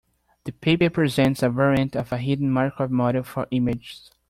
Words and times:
The 0.45 0.51
paper 0.51 0.89
presents 0.89 1.43
a 1.43 1.49
variant 1.51 1.95
of 1.95 2.11
a 2.11 2.17
hidden 2.17 2.49
Markov 2.49 2.89
model 2.89 3.21
for 3.21 3.45
images. 3.51 4.09